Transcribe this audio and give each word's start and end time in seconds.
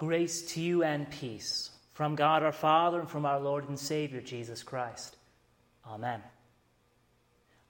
Grace 0.00 0.40
to 0.54 0.62
you 0.62 0.82
and 0.82 1.10
peace 1.10 1.68
from 1.92 2.14
God 2.14 2.42
our 2.42 2.52
Father 2.52 3.00
and 3.00 3.10
from 3.10 3.26
our 3.26 3.38
Lord 3.38 3.68
and 3.68 3.78
Savior 3.78 4.22
Jesus 4.22 4.62
Christ. 4.62 5.14
Amen. 5.86 6.22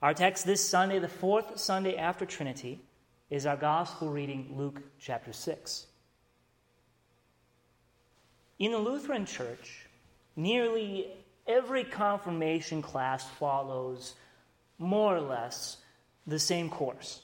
Our 0.00 0.14
text 0.14 0.46
this 0.46 0.64
Sunday, 0.64 1.00
the 1.00 1.08
fourth 1.08 1.58
Sunday 1.58 1.96
after 1.96 2.24
Trinity, 2.24 2.82
is 3.30 3.46
our 3.46 3.56
gospel 3.56 4.10
reading, 4.10 4.54
Luke 4.56 4.80
chapter 5.00 5.32
6. 5.32 5.86
In 8.60 8.70
the 8.70 8.78
Lutheran 8.78 9.26
Church, 9.26 9.88
nearly 10.36 11.08
every 11.48 11.82
confirmation 11.82 12.80
class 12.80 13.28
follows 13.28 14.14
more 14.78 15.16
or 15.16 15.20
less 15.20 15.78
the 16.28 16.38
same 16.38 16.70
course. 16.70 17.22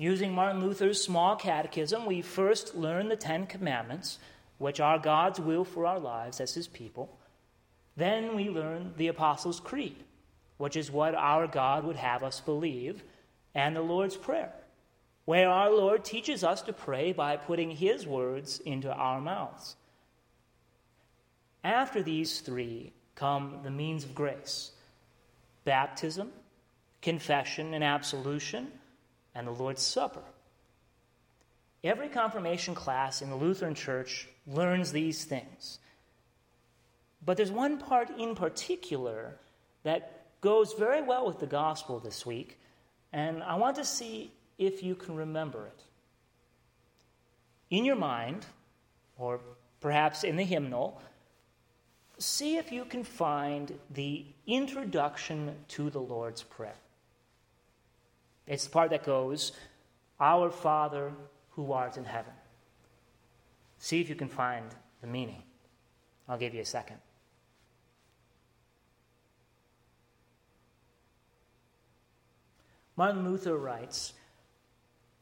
Using 0.00 0.32
Martin 0.32 0.62
Luther's 0.62 1.04
small 1.04 1.36
catechism, 1.36 2.06
we 2.06 2.22
first 2.22 2.74
learn 2.74 3.10
the 3.10 3.16
Ten 3.16 3.46
Commandments, 3.46 4.18
which 4.56 4.80
are 4.80 4.98
God's 4.98 5.38
will 5.38 5.62
for 5.62 5.84
our 5.84 6.00
lives 6.00 6.40
as 6.40 6.54
His 6.54 6.66
people. 6.68 7.18
Then 7.98 8.34
we 8.34 8.48
learn 8.48 8.94
the 8.96 9.08
Apostles' 9.08 9.60
Creed, 9.60 9.96
which 10.56 10.74
is 10.74 10.90
what 10.90 11.14
our 11.14 11.46
God 11.46 11.84
would 11.84 11.96
have 11.96 12.22
us 12.22 12.40
believe, 12.40 13.02
and 13.54 13.76
the 13.76 13.82
Lord's 13.82 14.16
Prayer, 14.16 14.54
where 15.26 15.50
our 15.50 15.70
Lord 15.70 16.02
teaches 16.02 16.42
us 16.42 16.62
to 16.62 16.72
pray 16.72 17.12
by 17.12 17.36
putting 17.36 17.70
His 17.70 18.06
words 18.06 18.58
into 18.60 18.90
our 18.90 19.20
mouths. 19.20 19.76
After 21.62 22.02
these 22.02 22.40
three 22.40 22.94
come 23.16 23.58
the 23.64 23.70
means 23.70 24.04
of 24.04 24.14
grace 24.14 24.70
baptism, 25.66 26.32
confession, 27.02 27.74
and 27.74 27.84
absolution 27.84 28.68
and 29.34 29.46
the 29.46 29.52
Lord's 29.52 29.82
Supper. 29.82 30.22
Every 31.82 32.08
confirmation 32.08 32.74
class 32.74 33.22
in 33.22 33.30
the 33.30 33.36
Lutheran 33.36 33.74
Church 33.74 34.28
learns 34.46 34.92
these 34.92 35.24
things. 35.24 35.78
But 37.24 37.36
there's 37.36 37.50
one 37.50 37.78
part 37.78 38.10
in 38.18 38.34
particular 38.34 39.36
that 39.82 40.26
goes 40.40 40.74
very 40.74 41.02
well 41.02 41.26
with 41.26 41.38
the 41.38 41.46
gospel 41.46 41.98
this 41.98 42.24
week, 42.24 42.58
and 43.12 43.42
I 43.42 43.56
want 43.56 43.76
to 43.76 43.84
see 43.84 44.30
if 44.58 44.82
you 44.82 44.94
can 44.94 45.16
remember 45.16 45.66
it. 45.66 45.82
In 47.70 47.84
your 47.84 47.96
mind, 47.96 48.46
or 49.16 49.40
perhaps 49.80 50.24
in 50.24 50.36
the 50.36 50.44
hymnal, 50.44 51.00
see 52.18 52.56
if 52.56 52.72
you 52.72 52.84
can 52.84 53.04
find 53.04 53.78
the 53.90 54.24
introduction 54.46 55.54
to 55.68 55.88
the 55.88 56.00
Lord's 56.00 56.42
Prayer. 56.42 56.74
It's 58.46 58.64
the 58.64 58.70
part 58.70 58.90
that 58.90 59.04
goes, 59.04 59.52
Our 60.18 60.50
Father 60.50 61.12
who 61.50 61.72
art 61.72 61.96
in 61.96 62.04
heaven. 62.04 62.32
See 63.78 64.00
if 64.00 64.08
you 64.08 64.14
can 64.14 64.28
find 64.28 64.66
the 65.00 65.06
meaning. 65.06 65.42
I'll 66.28 66.38
give 66.38 66.54
you 66.54 66.60
a 66.60 66.66
second. 66.66 66.98
Martin 72.96 73.24
Luther 73.24 73.56
writes 73.56 74.12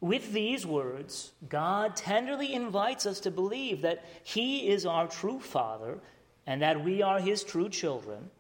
With 0.00 0.32
these 0.32 0.66
words, 0.66 1.32
God 1.48 1.94
tenderly 1.94 2.52
invites 2.52 3.06
us 3.06 3.20
to 3.20 3.30
believe 3.30 3.82
that 3.82 4.04
He 4.24 4.68
is 4.68 4.84
our 4.84 5.06
true 5.06 5.38
Father 5.38 5.98
and 6.46 6.60
that 6.62 6.82
we 6.82 7.02
are 7.02 7.20
His 7.20 7.44
true 7.44 7.68
children 7.68 8.30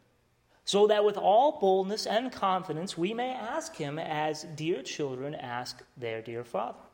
so 0.68 0.88
that 0.88 1.02
with 1.02 1.16
all 1.16 1.58
boldness 1.58 2.04
and 2.04 2.30
confidence 2.30 2.98
we 2.98 3.14
may 3.14 3.30
ask 3.30 3.74
him 3.74 3.98
as 3.98 4.42
dear 4.54 4.82
children 4.82 5.34
ask 5.34 5.82
their 5.96 6.20
dear 6.20 6.44
Father. 6.44 6.84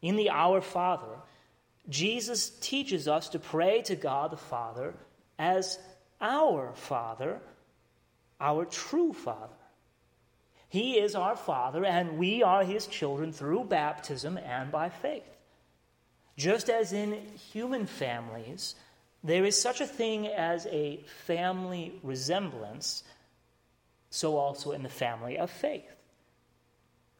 In 0.00 0.16
the 0.16 0.30
Our 0.30 0.62
Father, 0.62 1.18
Jesus 1.90 2.48
teaches 2.62 3.08
us 3.08 3.28
to 3.28 3.38
pray 3.38 3.82
to 3.82 3.94
God 3.94 4.30
the 4.30 4.38
Father 4.38 4.94
as 5.38 5.78
our 6.18 6.72
Father, 6.72 7.42
our 8.40 8.64
true 8.64 9.12
Father. 9.12 9.52
He 10.70 10.98
is 10.98 11.14
our 11.14 11.36
Father, 11.36 11.84
and 11.84 12.16
we 12.16 12.42
are 12.42 12.64
His 12.64 12.86
children 12.86 13.34
through 13.34 13.64
baptism 13.64 14.38
and 14.38 14.72
by 14.72 14.88
faith. 14.88 15.28
Just 16.38 16.70
as 16.70 16.94
in 16.94 17.20
human 17.52 17.84
families, 17.84 18.76
there 19.24 19.44
is 19.44 19.60
such 19.60 19.80
a 19.80 19.86
thing 19.86 20.26
as 20.26 20.66
a 20.66 21.00
family 21.26 21.92
resemblance, 22.02 23.04
so 24.10 24.36
also 24.36 24.72
in 24.72 24.82
the 24.82 24.88
family 24.88 25.38
of 25.38 25.50
faith. 25.50 25.84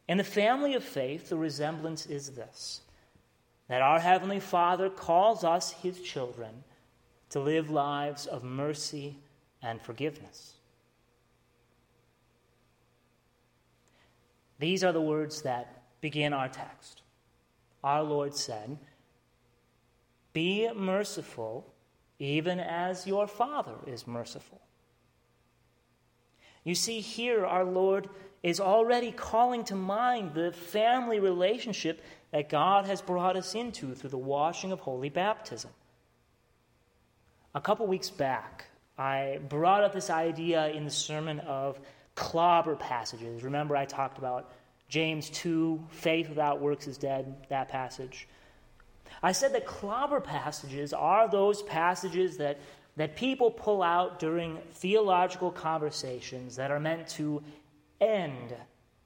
In 0.08 0.18
the 0.18 0.24
family 0.24 0.74
of 0.74 0.82
faith, 0.82 1.28
the 1.28 1.36
resemblance 1.36 2.06
is 2.06 2.30
this 2.30 2.80
that 3.68 3.80
our 3.80 4.00
Heavenly 4.00 4.40
Father 4.40 4.90
calls 4.90 5.44
us, 5.44 5.72
His 5.72 6.00
children, 6.00 6.64
to 7.30 7.40
live 7.40 7.70
lives 7.70 8.26
of 8.26 8.44
mercy 8.44 9.16
and 9.62 9.80
forgiveness. 9.80 10.54
These 14.58 14.84
are 14.84 14.92
the 14.92 15.00
words 15.00 15.42
that 15.42 15.82
begin 16.00 16.32
our 16.32 16.48
text. 16.48 17.00
Our 17.82 18.02
Lord 18.02 18.34
said, 18.34 18.76
Be 20.32 20.70
merciful 20.74 21.71
even 22.18 22.60
as 22.60 23.06
your 23.06 23.26
Father 23.26 23.74
is 23.86 24.06
merciful. 24.06 24.60
You 26.64 26.74
see, 26.74 27.00
here 27.00 27.44
our 27.44 27.64
Lord 27.64 28.08
is 28.42 28.60
already 28.60 29.12
calling 29.12 29.64
to 29.64 29.74
mind 29.74 30.34
the 30.34 30.52
family 30.52 31.20
relationship 31.20 32.02
that 32.32 32.48
God 32.48 32.86
has 32.86 33.00
brought 33.00 33.36
us 33.36 33.54
into 33.54 33.94
through 33.94 34.10
the 34.10 34.18
washing 34.18 34.72
of 34.72 34.80
holy 34.80 35.08
baptism. 35.08 35.70
A 37.54 37.60
couple 37.60 37.86
weeks 37.86 38.10
back, 38.10 38.66
I 38.96 39.40
brought 39.48 39.84
up 39.84 39.92
this 39.92 40.10
idea 40.10 40.68
in 40.68 40.84
the 40.84 40.90
sermon 40.90 41.40
of 41.40 41.80
clobber 42.14 42.76
passages. 42.76 43.42
Remember, 43.42 43.76
I 43.76 43.84
talked 43.84 44.18
about 44.18 44.52
James 44.88 45.30
2, 45.30 45.86
faith 45.90 46.28
without 46.28 46.60
works 46.60 46.86
is 46.86 46.98
dead, 46.98 47.46
that 47.48 47.68
passage. 47.68 48.28
I 49.22 49.32
said 49.32 49.54
that 49.54 49.66
clobber 49.66 50.20
passages 50.20 50.92
are 50.92 51.28
those 51.28 51.62
passages 51.62 52.38
that, 52.38 52.58
that 52.96 53.16
people 53.16 53.50
pull 53.50 53.82
out 53.82 54.18
during 54.18 54.58
theological 54.72 55.50
conversations 55.50 56.56
that 56.56 56.70
are 56.70 56.80
meant 56.80 57.08
to 57.10 57.42
end 58.00 58.54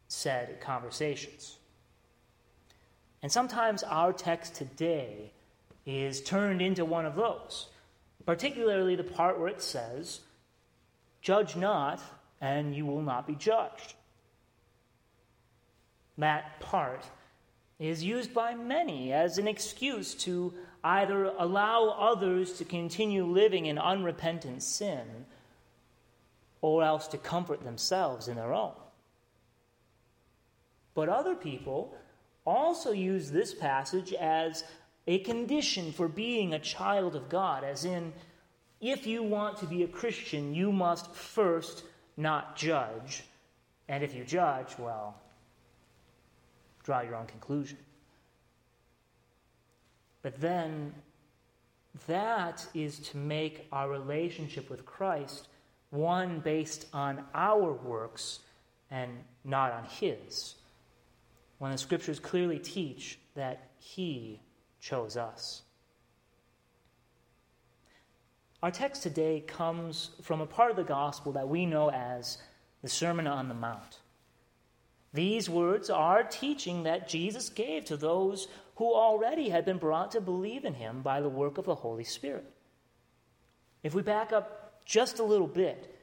said 0.09 0.60
conversations. 0.60 1.59
And 3.22 3.31
sometimes 3.31 3.82
our 3.82 4.12
text 4.12 4.55
today 4.55 5.32
is 5.84 6.22
turned 6.22 6.62
into 6.62 6.84
one 6.84 7.05
of 7.05 7.16
those, 7.16 7.69
particularly 8.25 8.97
the 8.97 9.05
part 9.05 9.38
where 9.38 9.49
it 9.49 9.62
says, 9.62 10.21
Judge 11.21 11.56
not, 11.56 12.00
and 12.41 12.75
you 12.75 12.87
will 12.87 13.03
not 13.03 13.26
be 13.26 13.34
judged. 13.34 13.94
That 16.19 16.60
part 16.60 17.05
is 17.78 18.03
used 18.03 18.32
by 18.32 18.54
many 18.54 19.12
as 19.12 19.38
an 19.38 19.47
excuse 19.47 20.14
to 20.14 20.53
either 20.82 21.26
allow 21.38 21.88
others 21.98 22.54
to 22.54 22.64
continue 22.64 23.25
living 23.25 23.66
in 23.66 23.78
unrepentant 23.78 24.62
sin 24.62 25.26
or 26.62 26.82
else 26.82 27.06
to 27.09 27.19
comfort 27.19 27.62
themselves 27.64 28.28
in 28.28 28.37
their 28.37 28.54
own. 28.54 28.72
But 30.94 31.09
other 31.09 31.34
people 31.34 31.94
also 32.47 32.92
use 32.92 33.31
this 33.31 33.53
passage 33.53 34.14
as 34.14 34.64
a 35.06 35.19
condition 35.20 35.93
for 35.93 36.08
being 36.08 36.54
a 36.54 36.58
child 36.58 37.14
of 37.14 37.28
God, 37.28 37.62
as 37.64 37.84
in, 37.84 38.12
if 38.81 39.06
you 39.06 39.22
want 39.22 39.58
to 39.58 39.66
be 39.66 39.82
a 39.82 39.88
Christian, 39.88 40.54
you 40.54 40.72
must 40.72 41.14
first 41.14 41.84
not 42.16 42.56
judge. 42.56 43.25
And 43.88 44.03
if 44.03 44.14
you 44.14 44.25
judge, 44.25 44.78
well, 44.78 45.14
draw 46.86 47.00
your 47.00 47.16
own 47.16 47.26
conclusion. 47.26 47.76
But 50.22 50.40
then, 50.40 50.94
that 52.06 52.64
is 52.75 53.00
to 53.00 53.16
make 53.16 53.66
our 53.72 53.90
relationship 53.90 54.70
with 54.70 54.87
Christ 54.87 55.49
one 55.90 56.40
based 56.40 56.87
on 56.93 57.25
our 57.34 57.72
works 57.72 58.40
and 58.90 59.11
not 59.44 59.72
on 59.72 59.84
His. 59.84 60.55
When 61.58 61.72
the 61.72 61.78
scriptures 61.78 62.20
clearly 62.20 62.61
teach 62.61 63.19
that 63.34 63.70
He 63.78 64.40
chose 64.81 65.16
us. 65.16 65.62
Our 68.62 68.70
text 68.70 69.02
today 69.02 69.43
comes 69.46 70.11
from 70.22 70.40
a 70.40 70.46
part 70.46 70.70
of 70.70 70.76
the 70.76 70.84
gospel 70.84 71.32
that 71.32 71.49
we 71.49 71.66
know 71.66 71.90
as 71.90 72.38
the 72.82 72.88
Sermon 72.88 73.26
on 73.26 73.49
the 73.49 73.55
Mount. 73.55 73.99
These 75.12 75.49
words 75.49 75.88
are 75.88 76.23
teaching 76.23 76.82
that 76.82 77.08
Jesus 77.08 77.49
gave 77.49 77.87
to 77.87 77.97
those 77.97 78.49
who 78.76 78.94
already 78.94 79.49
had 79.49 79.64
been 79.64 79.79
brought 79.79 80.11
to 80.12 80.20
believe 80.20 80.64
in 80.64 80.75
him 80.75 81.03
by 81.03 81.20
the 81.20 81.29
work 81.29 81.58
of 81.58 81.64
the 81.64 81.75
Holy 81.75 82.05
Spirit. 82.05 82.44
If 83.82 83.94
we 83.94 84.03
back 84.03 84.32
up 84.32 84.85
just 84.85 85.19
a 85.19 85.25
little 85.25 85.47
bit, 85.47 85.94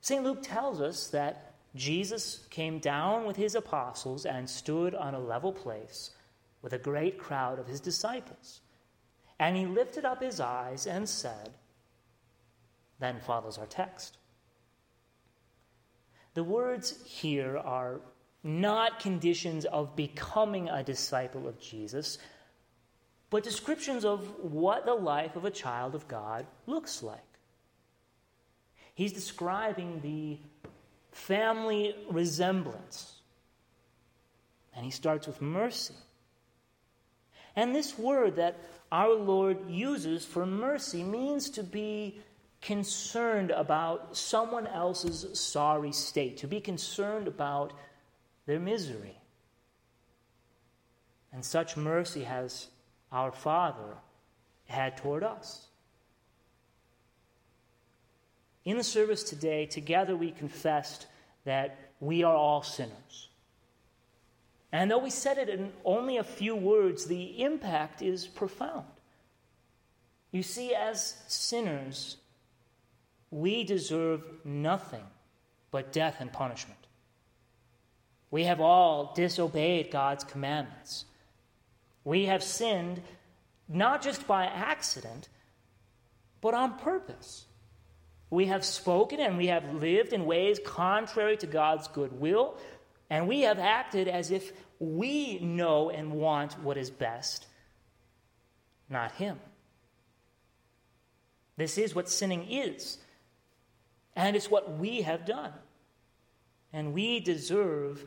St. 0.00 0.24
Luke 0.24 0.42
tells 0.42 0.80
us 0.80 1.08
that 1.08 1.54
Jesus 1.74 2.46
came 2.50 2.80
down 2.80 3.24
with 3.24 3.36
his 3.36 3.54
apostles 3.54 4.26
and 4.26 4.48
stood 4.48 4.94
on 4.94 5.14
a 5.14 5.20
level 5.20 5.52
place 5.52 6.10
with 6.60 6.72
a 6.72 6.78
great 6.78 7.18
crowd 7.18 7.58
of 7.58 7.66
his 7.66 7.80
disciples. 7.80 8.60
And 9.38 9.56
he 9.56 9.66
lifted 9.66 10.04
up 10.04 10.22
his 10.22 10.40
eyes 10.40 10.86
and 10.86 11.08
said, 11.08 11.50
Then 12.98 13.20
follows 13.20 13.58
our 13.58 13.66
text. 13.66 14.18
The 16.34 16.44
words 16.44 17.02
here 17.04 17.58
are 17.58 18.00
not 18.44 19.00
conditions 19.00 19.64
of 19.64 19.94
becoming 19.94 20.68
a 20.68 20.82
disciple 20.82 21.46
of 21.46 21.60
Jesus, 21.60 22.18
but 23.30 23.44
descriptions 23.44 24.04
of 24.04 24.28
what 24.42 24.84
the 24.84 24.94
life 24.94 25.36
of 25.36 25.44
a 25.44 25.50
child 25.50 25.94
of 25.94 26.08
God 26.08 26.46
looks 26.66 27.02
like. 27.02 27.18
He's 28.94 29.12
describing 29.12 30.00
the 30.02 30.38
family 31.12 31.94
resemblance. 32.10 33.20
And 34.74 34.84
he 34.84 34.90
starts 34.90 35.26
with 35.26 35.40
mercy. 35.40 35.94
And 37.54 37.74
this 37.74 37.98
word 37.98 38.36
that 38.36 38.58
our 38.90 39.14
Lord 39.14 39.70
uses 39.70 40.24
for 40.24 40.46
mercy 40.46 41.04
means 41.04 41.50
to 41.50 41.62
be 41.62 42.18
concerned 42.60 43.50
about 43.50 44.16
someone 44.16 44.66
else's 44.66 45.38
sorry 45.38 45.92
state, 45.92 46.38
to 46.38 46.46
be 46.46 46.60
concerned 46.60 47.28
about 47.28 47.72
their 48.46 48.60
misery. 48.60 49.16
And 51.32 51.44
such 51.44 51.76
mercy 51.76 52.24
has 52.24 52.68
our 53.10 53.32
Father 53.32 53.96
had 54.66 54.96
toward 54.96 55.22
us. 55.22 55.66
In 58.64 58.76
the 58.76 58.84
service 58.84 59.22
today, 59.22 59.66
together 59.66 60.16
we 60.16 60.30
confessed 60.30 61.06
that 61.44 61.78
we 62.00 62.22
are 62.22 62.36
all 62.36 62.62
sinners. 62.62 63.28
And 64.70 64.90
though 64.90 64.98
we 64.98 65.10
said 65.10 65.36
it 65.38 65.48
in 65.48 65.72
only 65.84 66.16
a 66.16 66.24
few 66.24 66.56
words, 66.56 67.06
the 67.06 67.42
impact 67.42 68.00
is 68.02 68.26
profound. 68.26 68.86
You 70.30 70.42
see, 70.42 70.74
as 70.74 71.14
sinners, 71.28 72.16
we 73.30 73.64
deserve 73.64 74.22
nothing 74.44 75.04
but 75.70 75.92
death 75.92 76.16
and 76.20 76.32
punishment. 76.32 76.81
We 78.32 78.44
have 78.44 78.60
all 78.62 79.12
disobeyed 79.14 79.90
God's 79.90 80.24
commandments. 80.24 81.04
We 82.02 82.24
have 82.24 82.42
sinned 82.42 83.02
not 83.68 84.02
just 84.02 84.26
by 84.26 84.46
accident, 84.46 85.28
but 86.40 86.54
on 86.54 86.78
purpose. 86.78 87.44
We 88.30 88.46
have 88.46 88.64
spoken 88.64 89.20
and 89.20 89.36
we 89.36 89.48
have 89.48 89.74
lived 89.74 90.14
in 90.14 90.24
ways 90.24 90.58
contrary 90.64 91.36
to 91.36 91.46
God's 91.46 91.88
good 91.88 92.18
will, 92.18 92.56
and 93.10 93.28
we 93.28 93.42
have 93.42 93.58
acted 93.58 94.08
as 94.08 94.30
if 94.30 94.52
we 94.78 95.38
know 95.38 95.90
and 95.90 96.12
want 96.12 96.54
what 96.62 96.78
is 96.78 96.88
best, 96.88 97.46
not 98.88 99.12
Him. 99.12 99.38
This 101.58 101.76
is 101.76 101.94
what 101.94 102.08
sinning 102.08 102.50
is, 102.50 102.96
and 104.16 104.34
it's 104.34 104.50
what 104.50 104.78
we 104.78 105.02
have 105.02 105.26
done. 105.26 105.52
And 106.72 106.94
we 106.94 107.20
deserve 107.20 108.02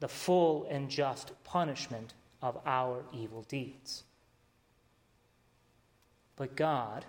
the 0.00 0.08
full 0.08 0.66
and 0.68 0.90
just 0.90 1.32
punishment 1.44 2.14
of 2.42 2.58
our 2.66 3.04
evil 3.12 3.42
deeds. 3.42 4.02
But 6.36 6.56
God, 6.56 7.04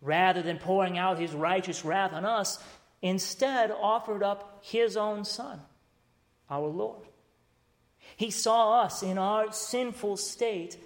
rather 0.00 0.42
than 0.42 0.58
pouring 0.58 0.96
out 0.96 1.18
his 1.18 1.32
righteous 1.32 1.84
wrath 1.84 2.12
on 2.12 2.24
us, 2.24 2.62
instead 3.02 3.72
offered 3.72 4.22
up 4.22 4.60
his 4.62 4.96
own 4.96 5.24
Son, 5.24 5.60
our 6.48 6.68
Lord. 6.68 7.02
He 8.16 8.30
saw 8.30 8.82
us 8.82 9.02
in 9.02 9.18
our 9.18 9.52
sinful 9.52 10.18
state 10.18 10.78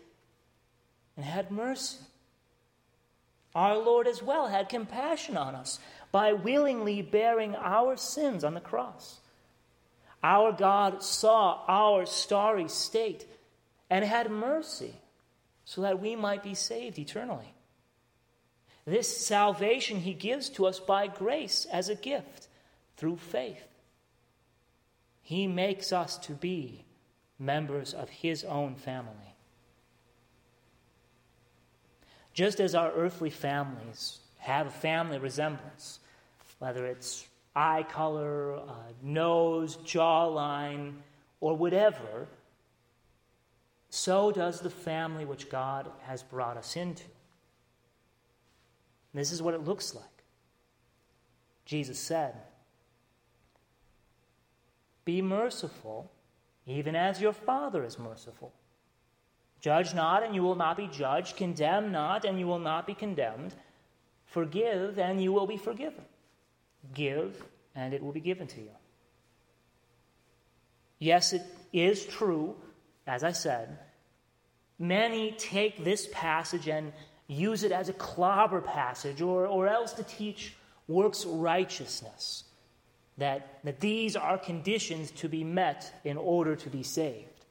and 1.16 1.26
had 1.26 1.50
mercy. 1.50 1.98
Our 3.54 3.76
Lord 3.76 4.06
as 4.06 4.22
well 4.22 4.48
had 4.48 4.68
compassion 4.68 5.36
on 5.36 5.54
us 5.54 5.78
by 6.10 6.32
willingly 6.32 7.02
bearing 7.02 7.54
our 7.56 7.96
sins 7.96 8.44
on 8.44 8.54
the 8.54 8.60
cross. 8.60 9.20
Our 10.22 10.52
God 10.52 11.02
saw 11.02 11.64
our 11.68 12.06
starry 12.06 12.68
state 12.68 13.26
and 13.88 14.04
had 14.04 14.30
mercy 14.30 14.94
so 15.64 15.82
that 15.82 16.00
we 16.00 16.16
might 16.16 16.42
be 16.42 16.54
saved 16.54 16.98
eternally. 16.98 17.52
This 18.84 19.26
salvation 19.26 20.00
he 20.00 20.14
gives 20.14 20.48
to 20.50 20.66
us 20.66 20.80
by 20.80 21.08
grace 21.08 21.66
as 21.70 21.88
a 21.88 21.94
gift 21.94 22.48
through 22.96 23.18
faith. 23.18 23.62
He 25.22 25.46
makes 25.46 25.92
us 25.92 26.16
to 26.18 26.32
be 26.32 26.84
members 27.38 27.92
of 27.92 28.08
his 28.08 28.44
own 28.44 28.74
family. 28.74 29.34
Just 32.32 32.60
as 32.60 32.74
our 32.74 32.90
earthly 32.92 33.30
families 33.30 34.20
have 34.38 34.66
a 34.66 34.70
family 34.70 35.18
resemblance, 35.18 35.98
whether 36.58 36.86
it's 36.86 37.26
eye 37.58 37.84
color, 37.90 38.56
uh, 38.56 38.72
nose, 39.02 39.76
jawline, 39.78 40.92
or 41.40 41.56
whatever, 41.56 42.28
so 43.90 44.30
does 44.30 44.60
the 44.60 44.70
family 44.70 45.24
which 45.24 45.50
God 45.50 45.90
has 46.02 46.22
brought 46.22 46.56
us 46.56 46.76
into. 46.76 47.02
This 49.12 49.32
is 49.32 49.42
what 49.42 49.54
it 49.54 49.64
looks 49.64 49.94
like. 49.94 50.04
Jesus 51.64 51.98
said, 51.98 52.34
Be 55.04 55.20
merciful, 55.20 56.12
even 56.64 56.94
as 56.94 57.20
your 57.20 57.32
Father 57.32 57.82
is 57.82 57.98
merciful. 57.98 58.52
Judge 59.60 59.94
not, 59.94 60.22
and 60.22 60.36
you 60.36 60.42
will 60.42 60.54
not 60.54 60.76
be 60.76 60.86
judged. 60.86 61.36
Condemn 61.36 61.90
not, 61.90 62.24
and 62.24 62.38
you 62.38 62.46
will 62.46 62.60
not 62.60 62.86
be 62.86 62.94
condemned. 62.94 63.54
Forgive, 64.26 65.00
and 65.00 65.20
you 65.20 65.32
will 65.32 65.48
be 65.48 65.56
forgiven. 65.56 66.04
Give, 66.94 67.42
and 67.74 67.94
it 67.94 68.02
will 68.02 68.12
be 68.12 68.20
given 68.20 68.46
to 68.48 68.60
you. 68.60 68.70
Yes, 70.98 71.32
it 71.32 71.42
is 71.72 72.04
true, 72.06 72.56
as 73.06 73.22
I 73.22 73.32
said. 73.32 73.78
Many 74.78 75.32
take 75.32 75.84
this 75.84 76.08
passage 76.12 76.68
and 76.68 76.92
use 77.26 77.62
it 77.62 77.72
as 77.72 77.88
a 77.88 77.92
clobber 77.92 78.60
passage 78.60 79.20
or, 79.20 79.46
or 79.46 79.68
else 79.68 79.92
to 79.94 80.02
teach 80.02 80.54
works 80.86 81.24
righteousness. 81.26 82.44
That, 83.18 83.58
that 83.64 83.80
these 83.80 84.14
are 84.14 84.38
conditions 84.38 85.10
to 85.12 85.28
be 85.28 85.42
met 85.42 85.92
in 86.04 86.16
order 86.16 86.54
to 86.54 86.70
be 86.70 86.84
saved. 86.84 87.44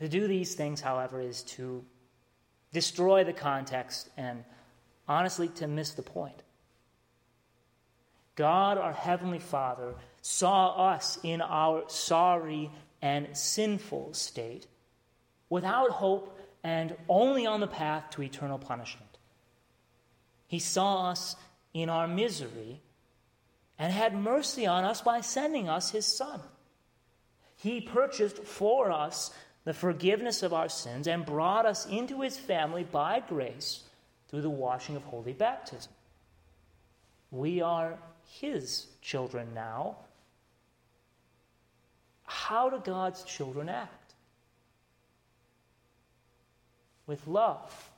To 0.00 0.08
do 0.08 0.28
these 0.28 0.54
things, 0.54 0.80
however, 0.80 1.20
is 1.20 1.42
to 1.42 1.84
destroy 2.72 3.24
the 3.24 3.32
context 3.32 4.10
and 4.16 4.44
honestly 5.08 5.48
to 5.48 5.66
miss 5.66 5.92
the 5.92 6.02
point. 6.02 6.42
God, 8.40 8.78
our 8.78 8.94
Heavenly 8.94 9.38
Father, 9.38 9.92
saw 10.22 10.92
us 10.92 11.18
in 11.22 11.42
our 11.42 11.84
sorry 11.88 12.70
and 13.02 13.36
sinful 13.36 14.14
state, 14.14 14.66
without 15.50 15.90
hope 15.90 16.40
and 16.64 16.96
only 17.06 17.46
on 17.46 17.60
the 17.60 17.66
path 17.66 18.08
to 18.12 18.22
eternal 18.22 18.58
punishment. 18.58 19.18
He 20.46 20.58
saw 20.58 21.10
us 21.10 21.36
in 21.74 21.90
our 21.90 22.08
misery 22.08 22.80
and 23.78 23.92
had 23.92 24.14
mercy 24.14 24.66
on 24.66 24.84
us 24.84 25.02
by 25.02 25.20
sending 25.20 25.68
us 25.68 25.90
His 25.90 26.06
Son. 26.06 26.40
He 27.56 27.82
purchased 27.82 28.38
for 28.44 28.90
us 28.90 29.32
the 29.64 29.74
forgiveness 29.74 30.42
of 30.42 30.54
our 30.54 30.70
sins 30.70 31.06
and 31.06 31.26
brought 31.26 31.66
us 31.66 31.84
into 31.84 32.22
His 32.22 32.38
family 32.38 32.84
by 32.84 33.20
grace 33.20 33.82
through 34.28 34.40
the 34.40 34.48
washing 34.48 34.96
of 34.96 35.02
holy 35.02 35.34
baptism. 35.34 35.92
We 37.30 37.60
are 37.60 37.98
his 38.30 38.86
children 39.02 39.48
now. 39.54 39.96
How 42.24 42.70
do 42.70 42.78
God's 42.78 43.24
children 43.24 43.68
act? 43.68 44.14
With 47.06 47.26
love, 47.26 47.90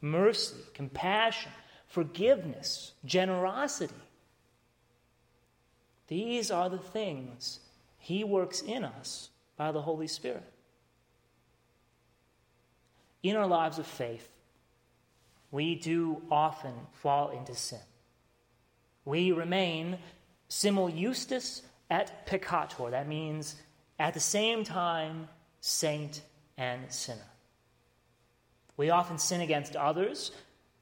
mercy, 0.00 0.56
compassion, 0.72 1.52
forgiveness, 1.86 2.92
generosity. 3.04 3.94
These 6.06 6.50
are 6.50 6.70
the 6.70 6.78
things 6.78 7.60
He 7.98 8.24
works 8.24 8.62
in 8.62 8.84
us 8.84 9.28
by 9.58 9.70
the 9.72 9.82
Holy 9.82 10.06
Spirit. 10.06 10.50
In 13.22 13.36
our 13.36 13.46
lives 13.46 13.78
of 13.78 13.86
faith, 13.86 14.28
we 15.50 15.74
do 15.74 16.22
often 16.30 16.72
fall 16.94 17.30
into 17.30 17.54
sin 17.54 17.80
we 19.08 19.32
remain 19.32 19.98
simul 20.48 20.88
justus 20.90 21.62
et 21.90 22.26
peccator. 22.26 22.90
That 22.90 23.08
means 23.08 23.56
at 23.98 24.14
the 24.14 24.20
same 24.20 24.64
time, 24.64 25.28
saint 25.60 26.20
and 26.56 26.92
sinner. 26.92 27.30
We 28.76 28.90
often 28.90 29.18
sin 29.18 29.40
against 29.40 29.74
others, 29.74 30.30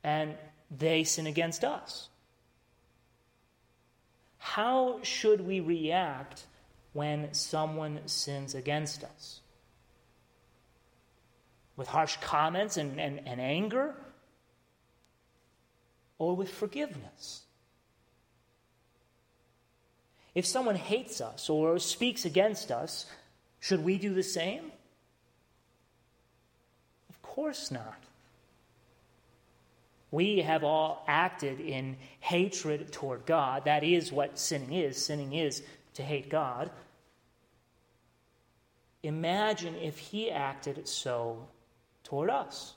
and 0.05 0.35
they 0.71 1.05
sin 1.05 1.27
against 1.27 1.65
us. 1.65 2.09
How 4.39 5.01
should 5.03 5.41
we 5.41 5.61
react 5.61 6.47
when 6.93 7.33
someone 7.33 8.01
sins 8.07 8.55
against 8.55 9.05
us? 9.05 9.41
with 11.77 11.89
harsh 11.89 12.17
comments 12.23 12.77
and, 12.77 12.99
and, 12.99 13.21
and 13.27 13.41
anger, 13.41 13.95
or 16.19 16.35
with 16.35 16.51
forgiveness? 16.51 17.43
If 20.37 20.45
someone 20.45 20.77
hates 20.77 21.23
us 21.23 21.49
or 21.49 21.79
speaks 21.79 22.27
against 22.27 22.71
us, 22.71 23.07
should 23.59 23.83
we 23.83 23.97
do 23.97 24.13
the 24.13 24.23
same? 24.23 24.71
Of 27.09 27.23
course 27.23 27.71
not. 27.71 27.97
We 30.11 30.41
have 30.41 30.63
all 30.63 31.03
acted 31.09 31.59
in 31.59 31.97
hatred 32.21 32.93
toward 32.93 33.25
God. 33.25 33.65
That 33.65 33.83
is 33.83 34.13
what 34.13 34.39
sinning 34.39 34.75
is. 34.75 35.03
Sinning 35.03 35.33
is 35.33 35.63
to 35.95 36.03
hate 36.03 36.29
God. 36.29 36.71
Imagine 39.03 39.75
if 39.77 39.97
He 39.97 40.31
acted 40.31 40.87
so 40.87 41.49
toward 42.05 42.29
us. 42.29 42.75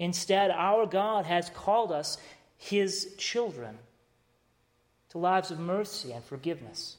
Instead, 0.00 0.50
our 0.50 0.84
God 0.84 1.26
has 1.26 1.48
called 1.50 1.92
us 1.92 2.18
His 2.56 3.14
children 3.18 3.78
to 5.16 5.20
lives 5.20 5.50
of 5.50 5.58
mercy 5.58 6.12
and 6.12 6.22
forgiveness. 6.22 6.98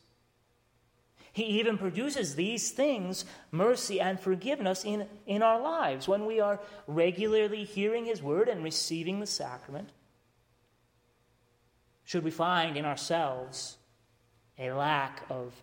He 1.31 1.43
even 1.43 1.77
produces 1.77 2.33
these 2.33 2.71
things, 2.71 3.25
mercy 3.51 4.01
and 4.01 4.19
forgiveness, 4.19 4.83
in, 4.83 5.05
in 5.27 5.43
our 5.43 5.61
lives 5.61 6.07
when 6.07 6.25
we 6.25 6.39
are 6.39 6.59
regularly 6.87 7.63
hearing 7.63 8.05
His 8.05 8.23
word 8.23 8.49
and 8.49 8.63
receiving 8.63 9.19
the 9.19 9.27
sacrament. 9.27 9.89
Should 12.05 12.23
we 12.23 12.31
find 12.31 12.75
in 12.75 12.85
ourselves 12.85 13.77
a 14.57 14.71
lack 14.71 15.23
of 15.29 15.53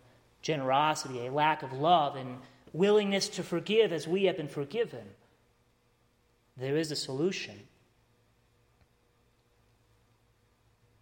generosity, 0.41 1.27
a 1.27 1.33
lack 1.33 1.65
of 1.65 1.73
love, 1.73 2.15
and 2.15 2.39
willingness 2.73 3.29
to 3.31 3.43
forgive 3.43 3.93
as 3.93 4.07
we 4.07 4.25
have 4.25 4.37
been 4.37 4.47
forgiven, 4.47 5.07
there 6.57 6.77
is 6.77 6.93
a 6.93 6.97
solution. 6.97 7.59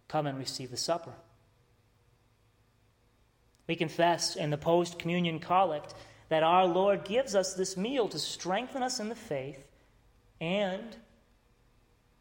Come 0.07 0.25
and 0.25 0.39
receive 0.39 0.71
the 0.71 0.77
supper. 0.77 1.13
We 3.67 3.75
confess 3.75 4.35
in 4.35 4.49
the 4.49 4.57
post 4.57 4.99
communion 4.99 5.39
collect 5.39 5.93
that 6.29 6.43
our 6.43 6.65
Lord 6.65 7.05
gives 7.05 7.35
us 7.35 7.53
this 7.53 7.77
meal 7.77 8.07
to 8.09 8.19
strengthen 8.19 8.83
us 8.83 8.99
in 8.99 9.09
the 9.09 9.15
faith 9.15 9.63
and 10.41 10.95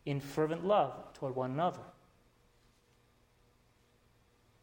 in 0.05 0.21
fervent 0.21 0.65
love 0.65 1.13
toward 1.15 1.35
one 1.35 1.53
another. 1.53 1.81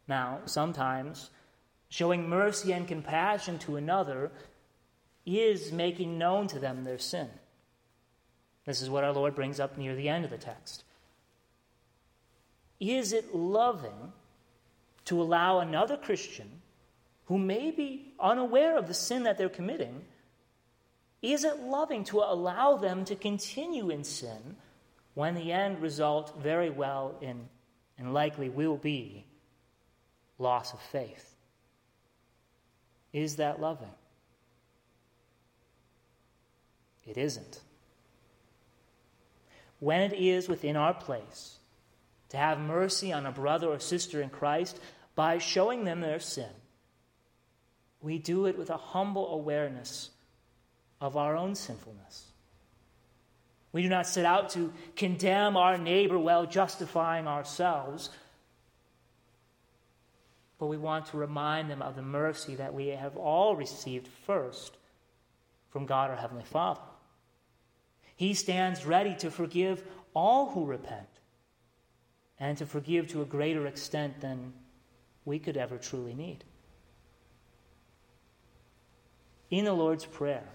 Now, 0.08 0.40
sometimes 0.46 1.30
showing 1.90 2.30
mercy 2.30 2.72
and 2.72 2.88
compassion 2.88 3.60
to 3.60 3.76
another 3.76 4.32
is 5.26 5.72
making 5.72 6.18
known 6.18 6.48
to 6.48 6.60
them 6.60 6.84
their 6.84 6.98
sin. 6.98 7.30
This 8.66 8.82
is 8.82 8.90
what 8.90 9.04
our 9.04 9.14
Lord 9.14 9.36
brings 9.36 9.60
up 9.60 9.78
near 9.78 9.96
the 9.96 10.10
end 10.10 10.26
of 10.26 10.32
the 10.32 10.38
text. 10.38 10.84
Is 12.80 13.14
it 13.14 13.36
loving 13.36 14.14
to 15.06 15.22
allow 15.22 15.60
another 15.60 15.98
Christian 15.98 16.62
who 17.30 17.38
may 17.38 17.70
be 17.70 18.12
unaware 18.20 18.76
of 18.76 18.88
the 18.88 18.94
sin 18.94 19.24
that 19.24 19.38
they're 19.38 19.50
committing, 19.50 20.02
is 21.22 21.44
it 21.44 21.60
loving 21.60 22.04
to 22.04 22.18
allow 22.18 22.76
them 22.76 23.06
to 23.06 23.16
continue 23.16 23.92
in 23.92 24.04
sin 24.04 24.58
when 25.14 25.36
the 25.36 25.52
end 25.52 25.80
result 25.80 26.42
very 26.42 26.72
well 26.72 27.16
in 27.22 27.48
and 28.00 28.16
likely 28.16 28.50
will 28.50 28.78
be 28.78 29.26
loss 30.40 30.74
of 30.74 30.80
faith? 30.80 31.36
Is 33.14 33.36
that 33.36 33.62
loving? 33.62 33.92
It 37.06 37.18
isn't. 37.18 37.62
When 39.80 40.02
it 40.02 40.14
is 40.14 40.50
within 40.50 40.76
our 40.76 40.96
place 40.96 41.60
to 42.30 42.38
have 42.38 42.60
mercy 42.60 43.14
on 43.14 43.28
a 43.28 43.32
brother 43.32 43.68
or 43.68 43.80
sister 43.80 44.20
in 44.20 44.30
Christ 44.30 44.80
by 45.14 45.38
showing 45.38 45.84
them 45.84 46.02
their 46.02 46.20
sin, 46.20 46.50
we 48.02 48.18
do 48.18 48.46
it 48.46 48.58
with 48.58 48.70
a 48.70 48.78
humble 48.78 49.34
awareness 49.34 50.10
of 51.02 51.18
our 51.18 51.36
own 51.36 51.56
sinfulness. 51.56 52.26
We 53.72 53.84
do 53.84 53.90
not 53.90 54.08
set 54.08 54.26
out 54.26 54.50
to 54.52 54.74
condemn 54.96 55.56
our 55.56 55.78
neighbor 55.78 56.18
while 56.18 56.46
justifying 56.46 57.28
ourselves, 57.28 58.10
but 60.58 60.68
we 60.68 60.78
want 60.78 61.08
to 61.08 61.18
remind 61.18 61.70
them 61.70 61.82
of 61.82 61.96
the 61.96 62.02
mercy 62.02 62.56
that 62.56 62.74
we 62.74 62.88
have 62.88 63.16
all 63.16 63.56
received 63.56 64.08
first 64.26 64.76
from 65.70 65.86
God 65.86 66.10
our 66.10 66.16
Heavenly 66.16 66.46
Father. 66.46 66.82
He 68.16 68.34
stands 68.34 68.86
ready 68.86 69.16
to 69.20 69.30
forgive 69.30 69.84
all 70.14 70.50
who 70.52 70.66
repent 70.66 71.08
and 72.40 72.58
to 72.58 72.66
forgive 72.66 73.08
to 73.10 73.22
a 73.22 73.26
greater 73.26 73.68
extent 73.68 74.20
than 74.20 74.54
we 75.26 75.38
could 75.38 75.58
ever 75.58 75.78
truly 75.78 76.16
need 76.16 76.44
in 79.50 79.66
the 79.66 79.74
Lord's 79.74 80.06
Prayer. 80.06 80.48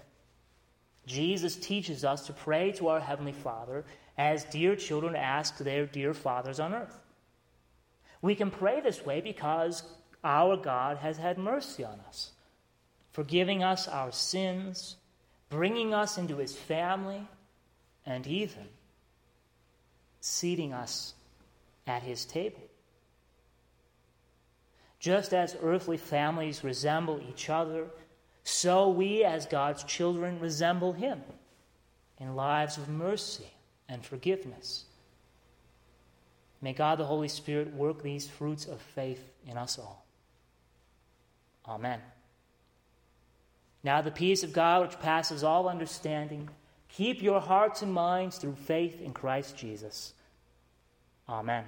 Jesus 1.05 1.55
teaches 1.55 2.03
us 2.03 2.25
to 2.27 2.33
pray 2.33 2.71
to 2.73 2.87
our 2.87 2.99
Heavenly 2.99 3.33
Father 3.33 3.85
as 4.17 4.45
dear 4.45 4.75
children 4.75 5.15
ask 5.15 5.57
their 5.57 5.85
dear 5.85 6.13
fathers 6.13 6.59
on 6.59 6.73
earth. 6.73 6.99
We 8.21 8.35
can 8.35 8.49
pray 8.49 8.81
this 8.81 9.05
way 9.05 9.21
because 9.21 9.83
our 10.23 10.57
God 10.57 10.97
has 10.97 11.17
had 11.17 11.37
mercy 11.37 11.83
on 11.83 11.99
us, 12.07 12.31
forgiving 13.11 13.61
us 13.61 13.87
our 13.87 14.11
sins, 14.11 14.95
bringing 15.49 15.93
us 15.93 16.17
into 16.17 16.37
His 16.37 16.55
family, 16.55 17.27
and 18.05 18.25
even 18.25 18.67
seating 20.21 20.73
us 20.73 21.13
at 21.85 22.01
His 22.01 22.25
table. 22.25 22.61
Just 24.99 25.33
as 25.33 25.55
earthly 25.61 25.97
families 25.97 26.63
resemble 26.63 27.21
each 27.29 27.47
other 27.49 27.85
so 28.45 28.89
we, 28.89 29.23
as 29.23 29.47
God's 29.47 29.83
children, 29.83 30.39
resemble 30.39 30.93
Him 30.93 31.21
in 32.19 32.35
lives 32.35 32.77
of 32.77 32.87
mercy 32.87 33.51
and 33.89 34.05
forgiveness. 34.05 34.85
May 36.61 36.71
God 36.71 36.99
the 36.99 37.05
Holy 37.05 37.27
Spirit 37.27 37.73
work 37.73 38.03
these 38.03 38.27
fruits 38.27 38.67
of 38.67 38.79
faith 38.79 39.31
in 39.47 39.57
us 39.57 39.79
all. 39.79 40.05
Amen. 41.67 41.99
Now, 43.83 44.01
the 44.01 44.11
peace 44.11 44.43
of 44.43 44.53
God, 44.53 44.83
which 44.83 44.99
passes 44.99 45.43
all 45.43 45.67
understanding, 45.67 46.47
keep 46.87 47.23
your 47.23 47.39
hearts 47.39 47.81
and 47.81 47.91
minds 47.91 48.37
through 48.37 48.55
faith 48.55 49.01
in 49.01 49.11
Christ 49.11 49.57
Jesus. 49.57 50.13
Amen. 51.27 51.65